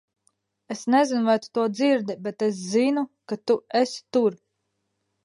Es 0.73 0.79
nezinu 0.91 1.27
vai 1.27 1.35
tu 1.43 1.49
to 1.55 1.63
dzirdi, 1.75 2.13
bet 2.23 2.37
es 2.47 2.55
zinu, 2.71 3.03
ka 3.27 3.35
tu 3.45 3.55
esi 3.81 3.99
tur! 4.13 4.31